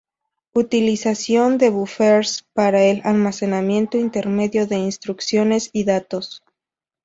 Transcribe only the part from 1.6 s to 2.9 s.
buffers para